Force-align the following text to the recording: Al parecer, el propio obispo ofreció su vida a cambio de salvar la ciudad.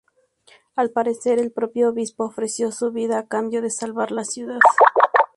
Al 0.75 0.89
parecer, 0.89 1.37
el 1.37 1.51
propio 1.51 1.89
obispo 1.91 2.23
ofreció 2.25 2.71
su 2.71 2.91
vida 2.91 3.19
a 3.19 3.27
cambio 3.27 3.61
de 3.61 3.69
salvar 3.69 4.11
la 4.11 4.23
ciudad. 4.25 4.57